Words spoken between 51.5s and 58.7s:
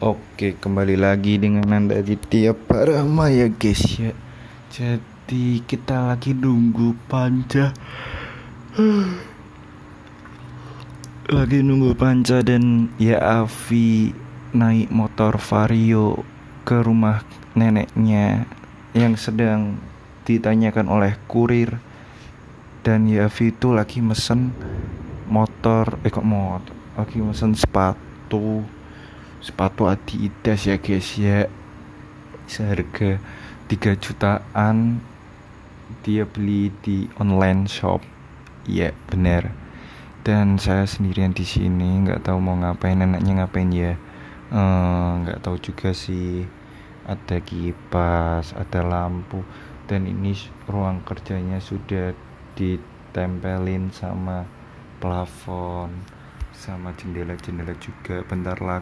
sudah ditempelin sama plafon sama jendela-jendela juga. Bentar